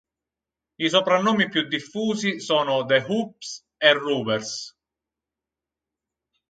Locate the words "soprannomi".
0.89-1.47